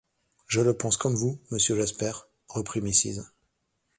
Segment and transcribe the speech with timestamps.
[0.47, 2.11] Je le pense comme vous, monsieur Jasper,
[2.47, 3.21] reprit Mrs.